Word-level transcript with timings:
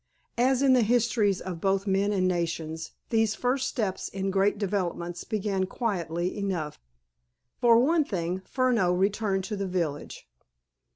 As 0.39 0.63
in 0.63 0.73
the 0.73 0.81
histories 0.81 1.41
of 1.41 1.61
both 1.61 1.85
men 1.85 2.11
and 2.11 2.27
nations, 2.27 2.93
these 3.11 3.35
first 3.35 3.67
steps 3.67 4.09
in 4.09 4.31
great 4.31 4.57
developments 4.57 5.23
began 5.23 5.67
quietly 5.67 6.35
enough. 6.39 6.79
For 7.59 7.77
one 7.77 8.03
thing, 8.03 8.41
Furneaux 8.43 8.93
returned 8.95 9.43
to 9.43 9.55
the 9.55 9.67
village. 9.67 10.27